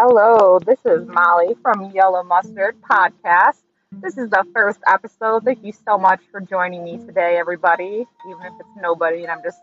[0.00, 3.62] Hello, this is Molly from Yellow Mustard Podcast.
[3.90, 5.42] This is the first episode.
[5.44, 8.06] Thank you so much for joining me today, everybody.
[8.30, 9.58] Even if it's nobody and I'm just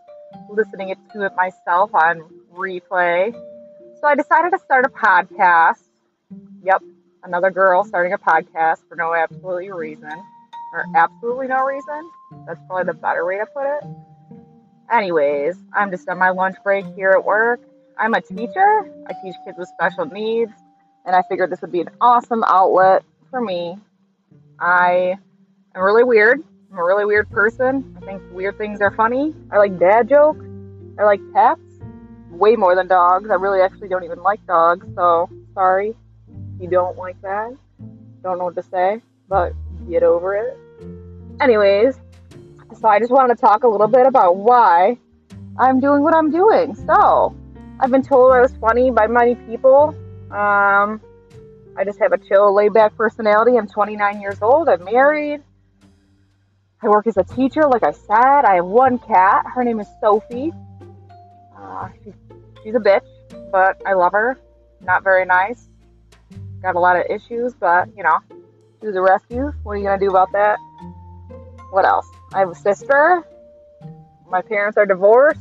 [0.50, 2.20] listening to it myself on
[2.54, 3.32] replay.
[3.98, 5.80] So I decided to start a podcast.
[6.62, 6.82] Yep,
[7.22, 10.12] another girl starting a podcast for no absolutely reason.
[10.74, 12.10] Or absolutely no reason.
[12.46, 13.84] That's probably the better way to put it.
[14.92, 17.60] Anyways, I'm just on my lunch break here at work
[17.98, 18.90] I'm a teacher.
[19.06, 20.52] I teach kids with special needs,
[21.04, 23.76] and I figured this would be an awesome outlet for me.
[24.60, 25.18] I
[25.74, 26.42] am really weird.
[26.72, 27.96] I'm a really weird person.
[28.00, 29.34] I think weird things are funny.
[29.50, 30.44] I like dad jokes.
[30.98, 31.60] I like cats
[32.30, 33.30] way more than dogs.
[33.30, 35.94] I really actually don't even like dogs, so sorry
[36.60, 37.54] you don't like that.
[38.22, 39.52] Don't know what to say, but
[39.88, 40.56] get over it.
[41.40, 41.98] Anyways,
[42.80, 44.98] so I just wanted to talk a little bit about why
[45.58, 46.74] I'm doing what I'm doing.
[46.74, 47.36] So,
[47.78, 49.94] I've been told I was funny by many people.
[50.30, 51.00] Um,
[51.76, 53.58] I just have a chill, laid back personality.
[53.58, 54.68] I'm 29 years old.
[54.68, 55.42] I'm married.
[56.82, 58.44] I work as a teacher, like I said.
[58.46, 59.44] I have one cat.
[59.54, 60.52] Her name is Sophie.
[61.54, 62.14] Uh, she's,
[62.62, 63.06] she's a bitch,
[63.52, 64.38] but I love her.
[64.80, 65.68] Not very nice.
[66.62, 68.18] Got a lot of issues, but you know,
[68.80, 69.52] she was a rescue.
[69.64, 70.58] What are you gonna do about that?
[71.70, 72.08] What else?
[72.32, 73.22] I have a sister.
[74.30, 75.40] My parents are divorced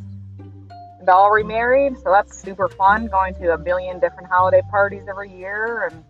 [1.09, 3.08] all remarried, so that's super fun.
[3.08, 6.03] Going to a billion different holiday parties every year and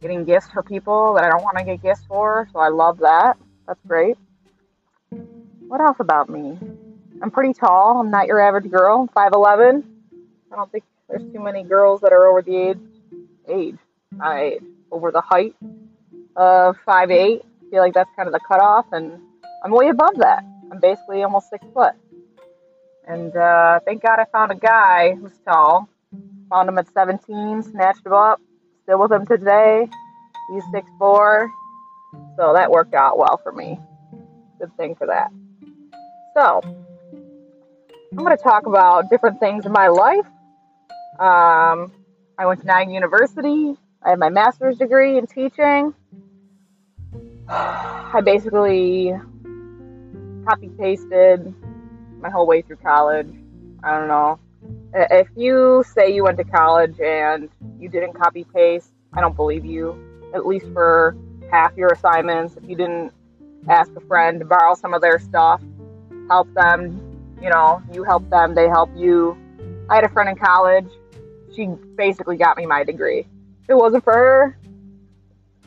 [0.00, 2.98] getting gifts for people that I don't want to get gifts for, so I love
[2.98, 3.36] that.
[3.66, 4.16] That's great.
[5.68, 6.58] What else about me?
[7.22, 7.98] I'm pretty tall.
[8.00, 9.08] I'm not your average girl.
[9.16, 9.84] 5'11.
[10.52, 12.78] I don't think there's too many girls that are over the age,
[13.48, 13.78] age,
[14.20, 14.58] I
[14.90, 15.54] over the height
[16.36, 17.40] of 5'8.
[17.40, 19.18] I feel like that's kind of the cutoff, and
[19.64, 20.44] I'm way above that.
[20.70, 21.94] I'm basically almost six foot.
[23.06, 25.88] And uh, thank God I found a guy who's tall.
[26.50, 28.40] Found him at 17, snatched him up.
[28.82, 29.88] Still with him today.
[30.52, 31.48] He's 6'4.
[32.36, 33.78] So that worked out well for me.
[34.58, 35.30] Good thing for that.
[36.34, 36.60] So,
[38.12, 40.26] I'm going to talk about different things in my life.
[41.18, 41.92] Um,
[42.38, 43.74] I went to Nag University.
[44.02, 45.94] I have my master's degree in teaching.
[47.48, 49.12] I basically
[50.46, 51.54] copy pasted
[52.20, 53.32] my whole way through college.
[53.82, 54.38] I don't know.
[54.94, 59.64] If you say you went to college and you didn't copy paste, I don't believe
[59.64, 59.96] you.
[60.34, 61.16] At least for
[61.50, 63.12] half your assignments, if you didn't
[63.68, 65.60] ask a friend to borrow some of their stuff,
[66.28, 67.00] help them,
[67.40, 69.36] you know, you help them, they help you.
[69.88, 70.88] I had a friend in college.
[71.54, 71.66] She
[71.96, 73.20] basically got me my degree.
[73.62, 74.58] If it wasn't for her,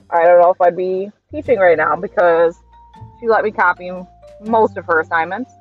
[0.10, 2.58] I don't know if I'd be teaching right now because
[3.20, 3.92] she let me copy
[4.42, 5.52] most of her assignments.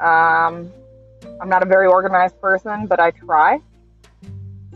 [0.00, 0.70] Um,
[1.40, 3.60] I'm not a very organized person, but I try.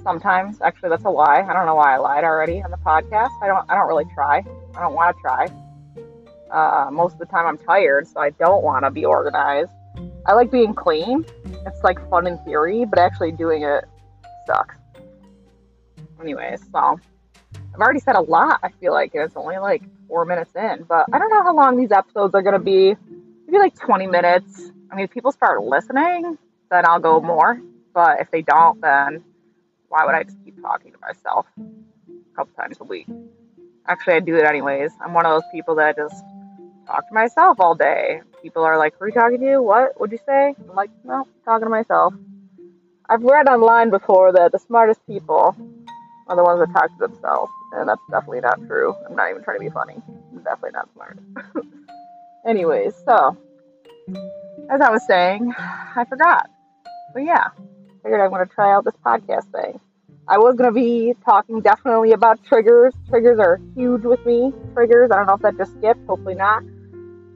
[0.03, 1.43] Sometimes, actually, that's a lie.
[1.43, 3.31] I don't know why I lied already on the podcast.
[3.43, 3.71] I don't.
[3.71, 4.43] I don't really try.
[4.75, 5.49] I don't want to try.
[6.51, 9.71] Uh, most of the time, I'm tired, so I don't want to be organized.
[10.27, 11.25] I like being clean.
[11.67, 13.85] It's like fun in theory, but actually doing it
[14.47, 14.77] sucks.
[16.21, 16.99] Anyways, so
[17.75, 18.61] I've already said a lot.
[18.63, 21.77] I feel like it's only like four minutes in, but I don't know how long
[21.77, 22.97] these episodes are gonna be.
[23.47, 24.71] Maybe like 20 minutes.
[24.91, 26.37] I mean, if people start listening,
[26.71, 27.27] then I'll go mm-hmm.
[27.27, 27.61] more.
[27.93, 29.25] But if they don't, then
[29.89, 33.07] why would I just keep talking to myself a couple times a week?
[33.87, 34.93] Actually, I do it anyways.
[35.01, 36.23] I'm one of those people that just
[36.87, 38.23] talk to myself all day.
[38.43, 39.59] People are like, "Who are you talking to?
[39.59, 39.99] What?
[39.99, 42.15] What'd you say?" I'm like, "No, talking to myself."
[43.09, 45.57] I've read online before that the smartest people
[46.29, 48.95] are the ones that talk to themselves, and that's definitely not true.
[49.09, 50.01] I'm not even trying to be funny.
[50.33, 51.19] I'm definitely not smart.
[52.47, 53.37] Anyways, so
[54.71, 56.49] as I was saying, I forgot.
[57.13, 57.49] But yeah,
[58.03, 59.81] figured I'm going to try out this podcast thing.
[60.29, 62.95] I was going to be talking definitely about triggers.
[63.09, 64.53] Triggers are huge with me.
[64.75, 66.63] Triggers, I don't know if that just skipped, hopefully not.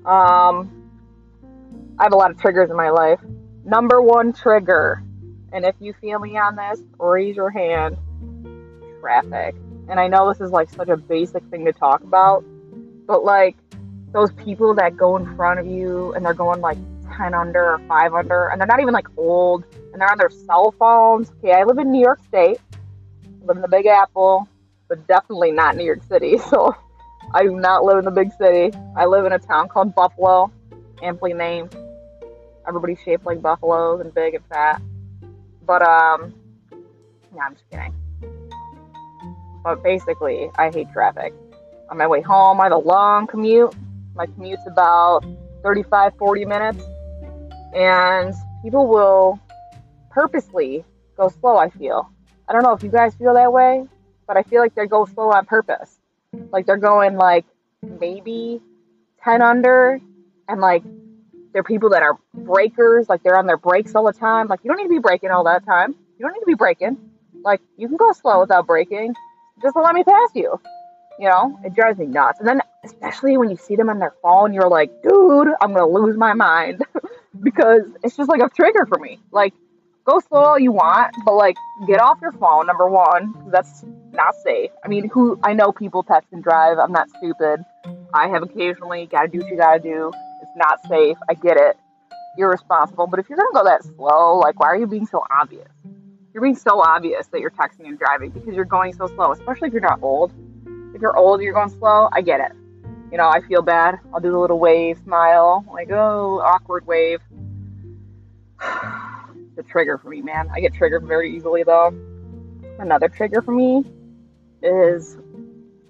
[0.06, 0.70] Um,
[1.98, 3.18] I have a lot of triggers in my life.
[3.64, 5.02] Number one trigger,
[5.52, 7.96] and if you feel me on this, raise your hand
[9.00, 9.56] traffic.
[9.88, 12.44] And I know this is like such a basic thing to talk about,
[13.06, 13.56] but like
[14.12, 16.78] those people that go in front of you and they're going like
[17.16, 20.30] 10 under or 5 under, and they're not even like old, and they're on their
[20.30, 21.30] cell phones.
[21.38, 22.58] Okay, I live in New York State,
[23.24, 24.48] I live in the Big Apple,
[24.88, 26.38] but definitely not New York City.
[26.50, 26.74] So
[27.32, 28.76] I do not live in the big city.
[28.96, 30.52] I live in a town called Buffalo,
[31.02, 31.74] amply named.
[32.68, 34.80] Everybody's shaped like buffaloes and big and fat.
[35.66, 36.34] But, um,
[37.34, 37.94] yeah, I'm just kidding.
[39.64, 41.32] But basically, I hate traffic.
[41.90, 43.74] On my way home, I have a long commute.
[44.14, 45.24] My commute's about
[45.62, 46.84] 35, 40 minutes
[47.74, 48.32] and
[48.62, 49.38] people will
[50.10, 50.84] purposely
[51.16, 52.10] go slow, I feel.
[52.48, 53.84] I don't know if you guys feel that way,
[54.26, 55.98] but I feel like they go slow on purpose.
[56.52, 57.44] Like they're going like
[57.82, 58.60] maybe
[59.22, 60.00] 10 under
[60.48, 60.82] and like
[61.52, 64.48] they're people that are breakers, like they're on their brakes all the time.
[64.48, 65.94] Like you don't need to be braking all that time.
[66.18, 66.96] You don't need to be braking.
[67.42, 69.14] Like you can go slow without braking.
[69.62, 70.60] Just let me pass you.
[71.18, 72.40] You know, it drives me nuts.
[72.40, 75.86] And then especially when you see them on their phone, you're like, dude, I'm gonna
[75.86, 76.84] lose my mind
[77.44, 79.20] because it's just like a trigger for me.
[79.30, 79.54] Like,
[80.04, 81.56] go slow all you want, but like,
[81.86, 82.66] get off your phone.
[82.66, 84.70] Number one, that's not safe.
[84.84, 86.78] I mean, who I know people text and drive.
[86.78, 87.64] I'm not stupid.
[88.12, 90.10] I have occasionally got to do what you got to do.
[90.42, 91.16] It's not safe.
[91.28, 91.76] I get it.
[92.36, 93.06] You're responsible.
[93.06, 95.68] But if you're gonna go that slow, like, why are you being so obvious?
[96.32, 99.68] You're being so obvious that you're texting and driving because you're going so slow, especially
[99.68, 100.32] if you're not old.
[100.94, 102.08] If you're old, you're going slow.
[102.12, 102.50] I get it
[103.14, 104.00] you know, I feel bad.
[104.12, 107.20] I'll do the little wave smile, like, oh, awkward wave.
[109.56, 110.48] The trigger for me, man.
[110.52, 111.94] I get triggered very easily, though.
[112.78, 113.84] Another trigger for me
[114.62, 115.16] is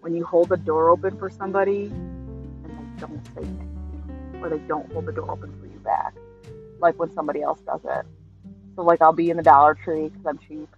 [0.01, 4.59] when you hold the door open for somebody and they don't say anything, or they
[4.69, 6.15] don't hold the door open for you back,
[6.79, 8.07] like when somebody else does it.
[8.77, 10.69] So, like, I'll be in the Dollar Tree because I'm cheap,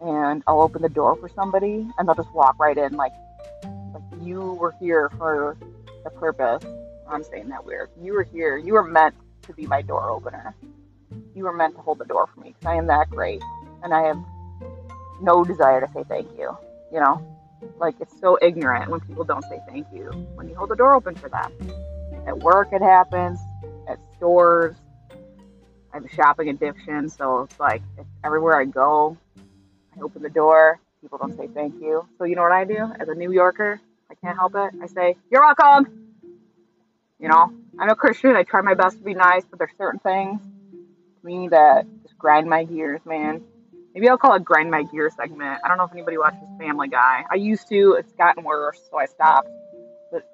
[0.00, 3.12] and I'll open the door for somebody, and they'll just walk right in, like,
[3.94, 5.56] like you were here for
[6.04, 6.62] the purpose.
[7.08, 7.90] I'm saying that weird.
[8.00, 8.56] You were here.
[8.56, 10.54] You were meant to be my door opener.
[11.34, 13.42] You were meant to hold the door for me because I am that great,
[13.82, 14.18] and I have
[15.20, 16.56] no desire to say thank you.
[16.92, 17.22] You know,
[17.78, 20.94] like it's so ignorant when people don't say thank you when you hold the door
[20.94, 21.52] open for them.
[22.26, 23.38] At work, it happens.
[23.88, 24.76] At stores,
[25.92, 27.82] I have a shopping addiction, so it's like
[28.22, 29.16] everywhere I go,
[29.96, 30.80] I open the door.
[31.00, 32.06] People don't say thank you.
[32.18, 33.80] So you know what I do as a New Yorker?
[34.10, 34.74] I can't help it.
[34.82, 36.10] I say, You're welcome.
[37.18, 38.36] You know, I'm a Christian.
[38.36, 40.40] I try my best to be nice, but there's certain things
[41.24, 43.42] me that just grind my gears, man.
[43.94, 45.60] Maybe I'll call it grind my gear segment.
[45.62, 47.24] I don't know if anybody watches Family Guy.
[47.30, 47.96] I used to.
[47.98, 49.48] It's gotten worse, so I stopped.
[50.10, 50.26] But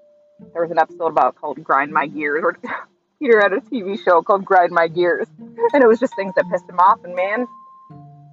[0.53, 2.57] there was an episode about called Grind My Gears, or
[3.19, 5.27] Peter had a TV show called Grind My Gears,
[5.73, 7.03] and it was just things that pissed him off.
[7.03, 7.47] And man,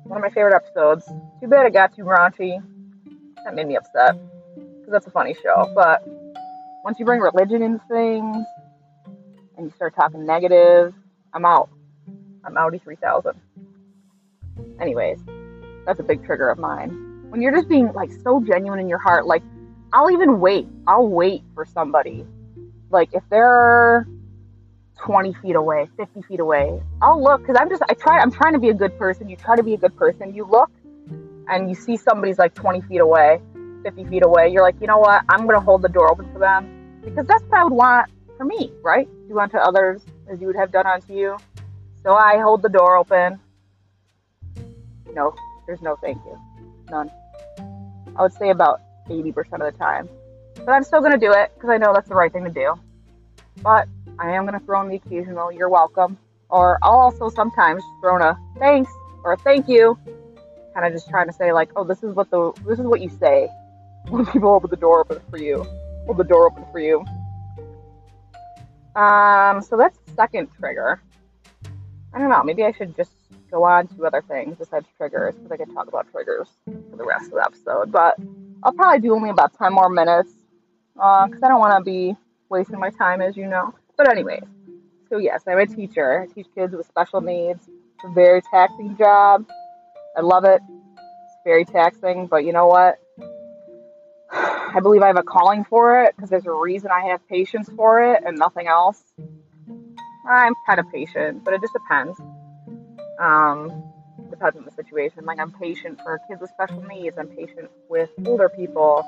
[0.04, 1.06] one of my favorite episodes.
[1.42, 2.64] Too bad it got too raunchy.
[3.44, 4.18] That made me upset
[4.56, 5.72] because that's a funny show.
[5.74, 6.04] But
[6.84, 8.46] once you bring religion into things
[9.58, 10.94] and you start talking negative,
[11.34, 11.70] I'm out.
[12.46, 13.34] I'm outie 3000.
[14.80, 15.20] Anyways,
[15.86, 16.90] that's a big trigger of mine.
[17.30, 19.44] When you're just being like so genuine in your heart, like
[19.94, 20.68] I'll even wait.
[20.88, 22.26] I'll wait for somebody.
[22.92, 24.08] Like if they're
[25.04, 28.54] 20 feet away, 50 feet away, I'll look because I'm just, I try, I'm trying
[28.54, 29.30] to be a good person.
[29.30, 30.34] You try to be a good person.
[30.34, 30.72] You look
[31.48, 33.42] and you see somebody's like 20 feet away
[33.86, 35.24] 50 feet away, you're like, you know what?
[35.30, 38.44] I'm to hold the door open for them because that's what I would want for
[38.44, 39.08] me, right?
[39.30, 41.38] Do unto others as you would have done unto you.
[42.06, 43.40] So I hold the door open.
[45.16, 45.34] No,
[45.66, 46.40] there's no thank you.
[46.92, 47.10] None.
[48.16, 48.80] I would say about
[49.10, 50.08] 80% of the time.
[50.54, 52.52] But I'm still going to do it because I know that's the right thing to
[52.52, 52.76] do.
[53.64, 53.88] But
[54.20, 56.16] I am going to throw in the occasional, you're welcome.
[56.50, 58.92] Or I'll also sometimes throw in a thanks
[59.24, 59.98] or a thank you.
[60.76, 63.02] Kind of just trying to say like, oh, this is what the this is what
[63.02, 63.50] you say
[64.10, 65.66] when people open the door open for you.
[66.06, 67.04] Hold the door open for you.
[68.96, 71.02] Um, so that's the second trigger.
[72.16, 72.44] I don't know.
[72.44, 73.12] Maybe I should just
[73.52, 77.04] go on to other things besides triggers because I could talk about triggers for the
[77.04, 77.92] rest of the episode.
[77.92, 78.16] But
[78.64, 80.32] I'll probably do only about 10 more minutes
[80.94, 82.16] because uh, I don't want to be
[82.50, 83.76] wasting my time, as you know.
[83.98, 84.46] But, anyways,
[85.10, 86.22] so yes, I'm a teacher.
[86.22, 87.68] I teach kids with special needs.
[87.68, 89.46] It's a very taxing job.
[90.18, 90.62] I love it.
[90.70, 92.98] It's very taxing, but you know what?
[94.32, 97.70] I believe I have a calling for it because there's a reason I have patience
[97.76, 99.04] for it and nothing else.
[100.28, 102.20] I'm kind of patient, but it just depends.
[103.20, 103.84] Um,
[104.30, 105.26] depends on the situation.
[105.26, 107.18] Like I'm patient for kids with special needs.
[107.18, 109.04] I'm patient with older people.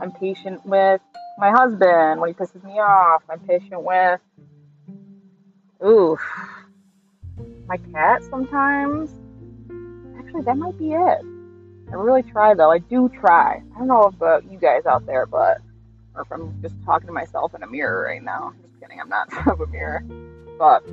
[0.00, 1.00] I'm patient with
[1.38, 3.22] my husband when he pisses me off.
[3.28, 4.20] I'm patient with,
[5.84, 6.20] oof,
[7.66, 9.10] my cat sometimes.
[10.18, 11.18] Actually, that might be it.
[11.90, 12.70] I really try though.
[12.70, 13.62] I do try.
[13.74, 15.58] I don't know about you guys out there, but
[16.14, 18.52] or if I'm just talking to myself in a mirror right now.
[18.54, 19.00] I'm just kidding.
[19.00, 20.04] I'm not in front of a mirror.
[20.58, 20.84] But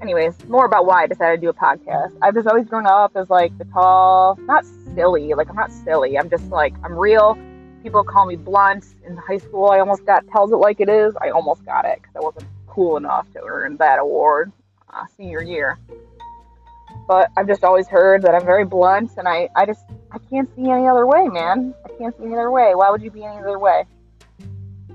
[0.00, 2.16] anyways, more about why I decided to do a podcast.
[2.22, 5.34] I've just always grown up as like the tall, not silly.
[5.34, 6.18] Like I'm not silly.
[6.18, 7.38] I'm just like I'm real.
[7.82, 8.84] People call me blunt.
[9.06, 11.14] In high school, I almost got tells it like it is.
[11.20, 14.52] I almost got it because I wasn't cool enough to earn that award
[14.92, 15.78] uh, senior year
[17.06, 20.48] but I've just always heard that I'm very blunt, and I, I just I can't
[20.56, 21.74] see any other way, man.
[21.84, 22.72] I can't see any other way.
[22.74, 23.84] Why would you be any other way?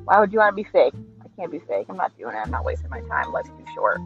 [0.04, 0.94] Why would you want to be fake?
[1.42, 1.88] Can't be fake.
[1.90, 2.38] I'm not doing it.
[2.38, 3.32] I'm not wasting my time.
[3.32, 4.00] Life's too short.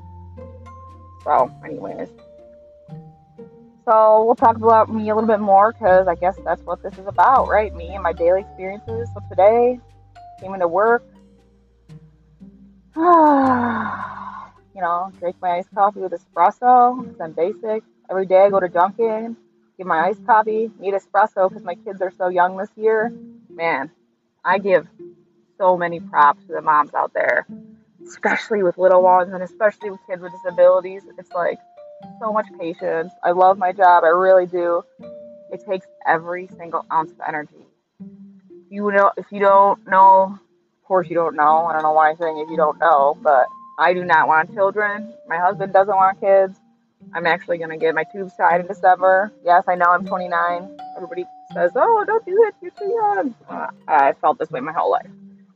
[1.25, 2.08] So, anyways.
[3.84, 6.98] So we'll talk about me a little bit more because I guess that's what this
[6.98, 7.75] is about, right?
[7.75, 9.10] Me and my daily experiences.
[9.13, 9.82] So today,
[10.39, 11.04] came into work.
[12.96, 13.04] you
[14.82, 17.84] know, drink my iced coffee with espresso because I'm basic.
[18.10, 19.36] Every day I go to Dunkin',
[19.77, 23.12] get my iced coffee, need espresso because my kids are so young this year.
[23.50, 23.92] Man,
[24.46, 24.88] I give
[25.57, 27.47] so many props to the moms out there,
[28.07, 31.03] especially with little ones and especially with kids with disabilities.
[31.17, 31.59] It's like
[32.19, 33.13] so much patience.
[33.24, 34.83] I love my job, I really do.
[35.51, 37.65] It takes every single ounce of energy.
[38.69, 41.65] You know, if you don't know, of course you don't know.
[41.65, 43.45] I don't know why I'm saying if you don't know, but
[43.79, 45.13] I do not want children.
[45.27, 46.59] My husband doesn't want kids.
[47.13, 49.31] I'm actually gonna get my tubes tied in December.
[49.43, 50.77] Yes, I know I'm 29.
[50.97, 52.55] Everybody says, "Oh, don't do it.
[52.62, 55.07] You're too young." Uh, I felt this way my whole life.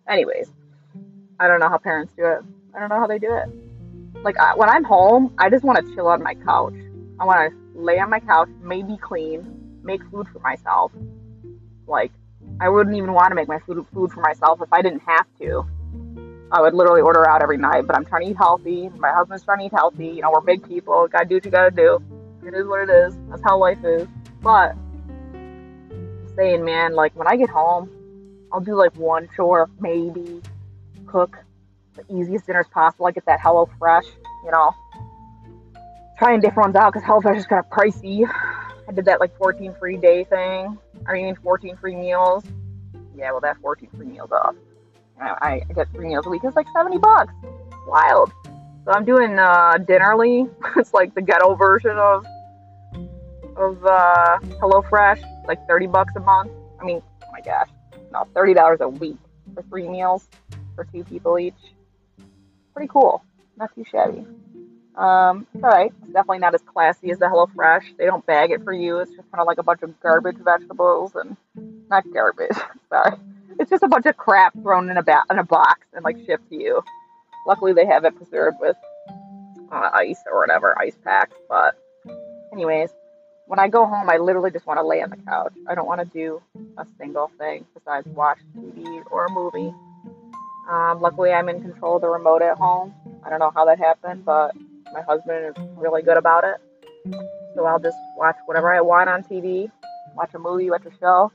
[0.09, 0.51] Anyways,
[1.39, 2.39] I don't know how parents do it.
[2.75, 3.47] I don't know how they do it.
[4.23, 6.73] Like I, when I'm home, I just want to chill on my couch.
[7.19, 10.91] I want to lay on my couch, maybe clean, make food for myself.
[11.87, 12.11] Like
[12.59, 15.27] I wouldn't even want to make my food food for myself if I didn't have
[15.39, 15.65] to.
[16.51, 18.89] I would literally order out every night, but I'm trying to eat healthy.
[18.97, 20.07] My husband's trying to eat healthy.
[20.07, 21.07] You know, we're big people.
[21.07, 21.99] Gotta do what you gotta do.
[22.45, 23.15] It is what it is.
[23.29, 24.07] That's how life is.
[24.41, 24.75] But
[26.35, 27.91] saying, man, like when I get home,
[28.51, 30.41] I'll do like one chore, maybe
[31.07, 31.37] cook
[31.95, 33.05] the easiest dinners possible.
[33.07, 34.05] I get that HelloFresh,
[34.45, 34.73] you know,
[36.17, 38.29] trying different ones out because HelloFresh is kind of pricey.
[38.87, 40.77] I did that like 14 free day thing.
[41.07, 42.43] I mean, 14 free meals.
[43.15, 44.55] Yeah, well, that 14 free meals off.
[45.21, 46.41] I, I get three meals a week.
[46.43, 47.33] It's like 70 bucks.
[47.87, 48.31] Wild.
[48.85, 50.49] So I'm doing uh, Dinnerly.
[50.77, 52.25] it's like the ghetto version of
[53.57, 55.21] of uh, HelloFresh.
[55.47, 56.51] Like 30 bucks a month.
[56.79, 57.67] I mean, oh my gosh,
[58.11, 59.17] no, 30 dollars a week
[59.53, 60.27] for three meals
[60.75, 61.53] for two people each.
[62.73, 63.23] Pretty cool.
[63.57, 64.25] Not too shabby.
[64.95, 65.93] Um, it's alright.
[66.03, 67.97] It's definitely not as classy as the HelloFresh.
[67.97, 68.99] They don't bag it for you.
[68.99, 71.37] It's just kind of like a bunch of garbage vegetables and
[71.89, 72.55] not garbage.
[72.89, 73.17] Sorry
[73.59, 76.17] it's just a bunch of crap thrown in a ba- in a box and like
[76.25, 76.81] shipped to you.
[77.45, 78.77] Luckily, they have it preserved with
[79.71, 81.31] uh, ice or whatever, ice pack.
[81.49, 81.75] But,
[82.53, 82.89] anyways,
[83.49, 85.53] when I go home, I literally just want to lay on the couch.
[85.67, 86.39] I don't want to do
[86.77, 89.73] a single thing besides watch TV or a movie.
[90.69, 92.93] Um, luckily, I'm in control of the remote at home.
[93.23, 94.55] I don't know how that happened, but
[94.93, 96.57] my husband is really good about it.
[97.55, 99.71] So I'll just watch whatever I want on TV,
[100.15, 101.31] watch a movie, watch a show,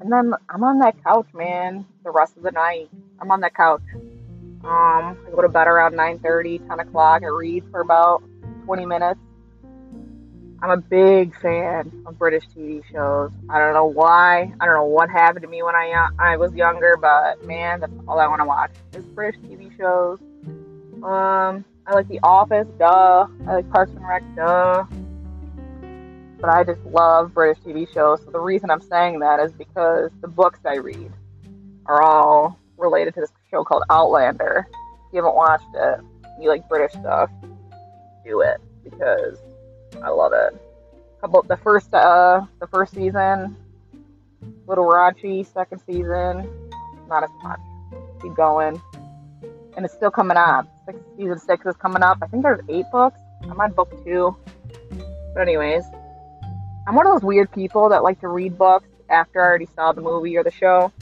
[0.00, 2.88] and then I'm on that couch, man, the rest of the night.
[3.20, 3.82] I'm on that couch.
[3.94, 7.22] Um, I go to bed around 9:30, 10 o'clock.
[7.22, 8.22] I read for about
[8.64, 9.20] 20 minutes.
[10.62, 13.30] I'm a big fan of British TV shows.
[13.50, 14.52] I don't know why.
[14.60, 17.92] I don't know what happened to me when I I was younger, but man, that's
[18.08, 20.18] all I want to watch is British TV shows.
[21.02, 23.26] Um, I like The Office, duh.
[23.46, 24.84] I like Parks and Rec, duh
[26.40, 28.22] but I just love British TV shows.
[28.24, 31.12] So the reason I'm saying that is because the books I read
[31.86, 34.66] are all related to this show called Outlander.
[34.70, 36.00] If you haven't watched it,
[36.40, 37.30] you like British stuff,
[38.24, 39.38] do it because
[40.02, 40.60] I love it.
[41.20, 43.56] Couple the first uh the first season,
[44.66, 45.46] little raunchy.
[45.52, 46.48] Second season,
[47.08, 47.60] not as much.
[48.22, 48.80] Keep going,
[49.76, 50.66] and it's still coming up.
[50.86, 52.18] Six, season six is coming up.
[52.22, 53.20] I think there's eight books.
[53.42, 54.36] I'm on book two.
[55.34, 55.84] But anyways,
[56.86, 59.92] I'm one of those weird people that like to read books after I already saw
[59.92, 60.92] the movie or the show.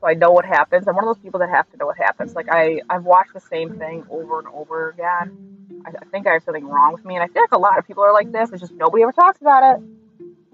[0.00, 0.88] So I know what happens.
[0.88, 2.34] I'm one of those people that have to know what happens.
[2.34, 5.61] Like I, I've watched the same thing over and over again.
[5.86, 7.78] I, I think I have something wrong with me, and I feel like a lot
[7.78, 8.50] of people are like this.
[8.50, 9.82] It's just nobody ever talks about it.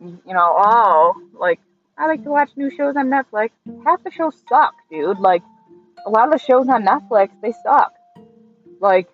[0.00, 1.60] You know, oh, like
[1.96, 3.50] I like to watch new shows on Netflix.
[3.84, 5.18] Half the shows suck, dude.
[5.18, 5.42] Like
[6.06, 7.94] a lot of the shows on Netflix, they suck.
[8.80, 9.08] Like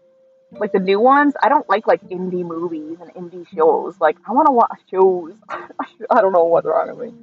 [0.52, 3.98] like the new ones, I don't like like indie movies and indie shows.
[4.00, 5.34] Like I want to watch shows.
[5.48, 7.18] I don't know what's wrong with me.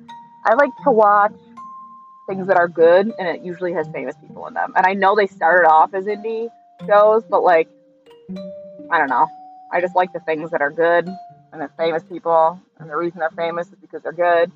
[0.45, 1.33] I like to watch
[2.27, 4.73] things that are good, and it usually has famous people in them.
[4.75, 6.50] And I know they started off as indie
[6.88, 7.69] shows, but like
[8.91, 9.27] I don't know.
[9.71, 11.07] I just like the things that are good
[11.53, 14.51] and the famous people, and the reason they're famous is because they're good.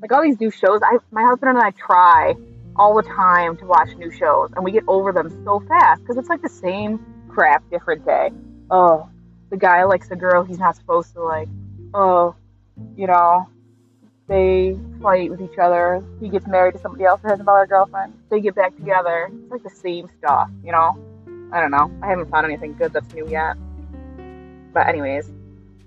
[0.00, 2.34] Like all these new shows, I my husband and I try
[2.76, 6.16] all the time to watch new shows, and we get over them so fast because
[6.16, 8.30] it's like the same crap, different day.
[8.70, 9.08] Oh,
[9.50, 11.48] the guy likes a girl he's not supposed to like.
[11.92, 12.36] Oh,
[12.96, 13.48] you know,
[14.28, 16.04] they fight with each other.
[16.20, 18.14] He gets married to somebody else who has another girlfriend.
[18.30, 19.28] They get back together.
[19.32, 20.96] It's like the same stuff, you know?
[21.52, 21.90] I don't know.
[22.00, 23.56] I haven't found anything good that's new yet.
[24.72, 25.30] But, anyways,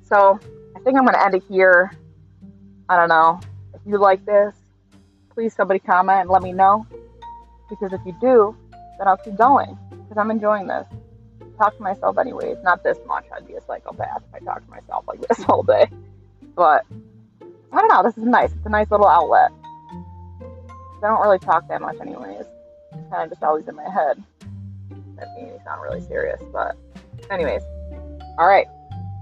[0.03, 0.39] so
[0.75, 1.91] I think I'm to end it here.
[2.89, 3.39] I don't know.
[3.73, 4.53] If you like this,
[5.33, 6.85] please somebody comment and let me know.
[7.69, 8.55] Because if you do,
[8.97, 9.77] then I'll keep going.
[9.89, 10.85] Because I'm enjoying this.
[11.57, 12.57] talk to myself anyways.
[12.63, 13.25] Not this much.
[13.35, 15.87] I'd be a psychopath if I talk to myself like this all day.
[16.55, 16.85] But
[17.71, 18.03] I don't know.
[18.03, 18.51] This is nice.
[18.51, 19.51] It's a nice little outlet.
[20.41, 22.45] I don't really talk that much anyways.
[22.93, 24.23] It's kind of just always in my head.
[25.15, 26.41] That made me sound really serious.
[26.51, 26.77] But
[27.29, 27.61] anyways,
[28.37, 28.67] all right.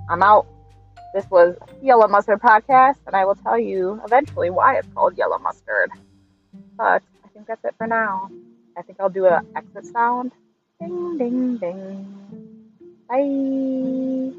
[0.10, 0.48] I'm out.
[1.13, 5.39] This was Yellow Mustard Podcast, and I will tell you eventually why it's called Yellow
[5.39, 5.91] Mustard.
[6.77, 8.30] But I think that's it for now.
[8.77, 10.32] I think I'll do an exit sound.
[10.80, 12.08] Ding, ding, ding.
[13.10, 14.32] Bye.